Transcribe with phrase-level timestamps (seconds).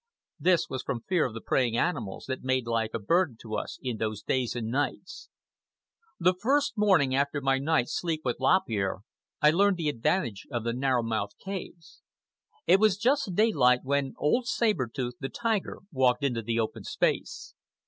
[0.39, 3.77] This was from fear of the preying animals that made life a burden to us
[3.83, 5.29] in those days and nights.
[6.19, 9.01] The first morning, after my night's sleep with Lop Ear,
[9.43, 12.01] I learned the advantage of the narrow mouthed caves.
[12.65, 17.53] It was just daylight when old Saber Tooth, the tiger, walked into the open space.